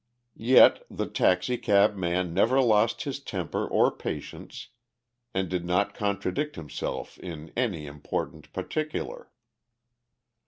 Yet 0.35 0.83
the 0.89 1.05
taxicab 1.07 1.95
man 1.95 2.33
never 2.33 2.59
lost 2.59 3.03
his 3.03 3.19
temper 3.19 3.67
or 3.67 3.91
patience, 3.91 4.69
and 5.31 5.47
did 5.47 5.63
not 5.63 5.93
contradict 5.93 6.55
himself 6.55 7.19
in 7.19 7.53
any 7.55 7.85
important 7.85 8.51
particular. 8.51 9.29